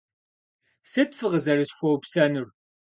[0.91, 2.47] Сыт фыкъызэрысхуэупсэнур?